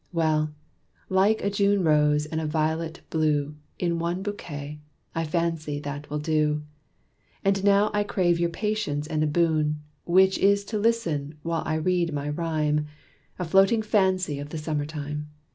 [0.11, 0.51] Well
[1.09, 4.79] like a June rose and a violet blue In one bouquet!
[5.13, 6.63] I fancy that will do.
[7.45, 11.75] And now I crave your patience and a boon, Which is to listen, while I
[11.75, 12.87] read my rhyme,
[13.37, 15.27] A floating fancy of the summer time.